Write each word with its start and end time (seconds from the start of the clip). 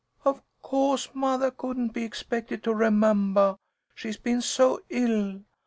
Of 0.25 0.41
co'se 0.63 1.13
mothah 1.13 1.51
couldn't 1.51 1.89
be 1.93 2.03
expected 2.03 2.63
to 2.63 2.73
remembah, 2.73 3.59
she's 3.93 4.17
been 4.17 4.41
so 4.41 4.81
ill. 4.89 5.43